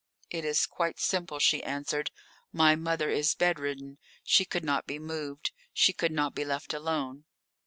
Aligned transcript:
"It 0.31 0.43
is 0.45 0.65
quite 0.65 0.99
simple," 0.99 1.37
she 1.37 1.61
answered. 1.63 2.09
"My 2.51 2.75
mother 2.75 3.11
is 3.11 3.35
bed 3.35 3.59
ridden. 3.59 3.99
She 4.23 4.45
could 4.45 4.63
not 4.63 4.87
be 4.87 4.97
moved. 4.97 5.51
She 5.73 5.93
could 5.93 6.11
not 6.11 6.33
be 6.33 6.43
left 6.43 6.73
alone." 6.73 7.25